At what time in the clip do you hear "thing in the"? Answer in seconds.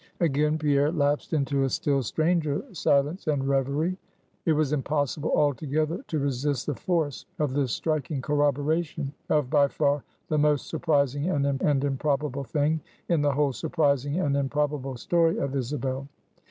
12.45-13.33